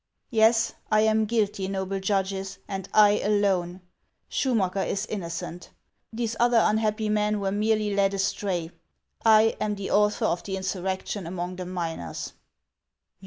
Yes, 0.31 0.73
I 0.91 1.01
am 1.01 1.25
guilty, 1.27 1.67
noble 1.67 1.99
judges, 1.99 2.57
and 2.67 2.89
I 2.91 3.19
alone. 3.19 3.81
Schumacker 4.31 4.81
is 4.83 5.05
innocent; 5.05 5.69
these 6.11 6.35
other 6.39 6.59
unhappy 6.59 7.07
men 7.07 7.39
were 7.39 7.51
merely 7.51 7.93
led 7.93 8.15
astray. 8.15 8.71
I 9.23 9.55
am 9.61 9.75
the 9.75 9.91
author 9.91 10.25
of 10.25 10.41
the 10.41 10.57
insurrection 10.57 11.27
among 11.27 11.57
the 11.57 11.67
miners." 11.67 12.33